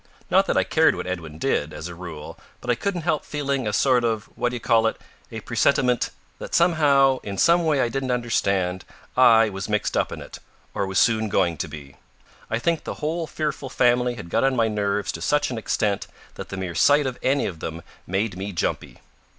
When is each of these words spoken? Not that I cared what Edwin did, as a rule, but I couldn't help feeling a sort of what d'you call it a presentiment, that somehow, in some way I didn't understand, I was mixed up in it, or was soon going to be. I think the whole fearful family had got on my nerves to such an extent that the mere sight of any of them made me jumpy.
Not 0.31 0.47
that 0.47 0.57
I 0.57 0.63
cared 0.63 0.95
what 0.95 1.05
Edwin 1.05 1.37
did, 1.37 1.73
as 1.75 1.87
a 1.87 1.93
rule, 1.93 2.35
but 2.59 2.71
I 2.71 2.73
couldn't 2.73 3.03
help 3.03 3.23
feeling 3.23 3.67
a 3.67 3.71
sort 3.71 4.03
of 4.03 4.23
what 4.35 4.49
d'you 4.49 4.59
call 4.59 4.87
it 4.87 4.99
a 5.31 5.41
presentiment, 5.41 6.09
that 6.39 6.55
somehow, 6.55 7.19
in 7.21 7.37
some 7.37 7.65
way 7.65 7.79
I 7.81 7.87
didn't 7.87 8.09
understand, 8.09 8.83
I 9.15 9.49
was 9.49 9.69
mixed 9.69 9.95
up 9.95 10.11
in 10.11 10.19
it, 10.19 10.39
or 10.73 10.87
was 10.87 10.97
soon 10.97 11.29
going 11.29 11.55
to 11.57 11.67
be. 11.67 11.97
I 12.49 12.57
think 12.57 12.83
the 12.83 12.95
whole 12.95 13.27
fearful 13.27 13.69
family 13.69 14.15
had 14.15 14.31
got 14.31 14.43
on 14.43 14.55
my 14.55 14.67
nerves 14.67 15.11
to 15.11 15.21
such 15.21 15.51
an 15.51 15.59
extent 15.59 16.07
that 16.33 16.49
the 16.49 16.57
mere 16.57 16.73
sight 16.73 17.05
of 17.05 17.19
any 17.21 17.45
of 17.45 17.59
them 17.59 17.83
made 18.07 18.35
me 18.35 18.51
jumpy. 18.53 19.01